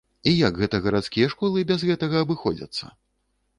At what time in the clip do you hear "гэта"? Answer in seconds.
0.61-0.79